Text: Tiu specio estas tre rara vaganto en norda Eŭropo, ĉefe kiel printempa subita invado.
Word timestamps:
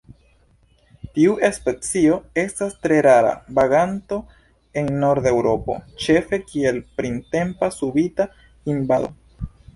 Tiu 1.17 1.33
specio 1.57 2.15
estas 2.43 2.73
tre 2.85 2.97
rara 3.07 3.33
vaganto 3.59 4.19
en 4.83 4.91
norda 5.05 5.31
Eŭropo, 5.35 5.77
ĉefe 6.07 6.41
kiel 6.49 6.83
printempa 6.99 7.73
subita 7.79 8.31
invado. 8.77 9.15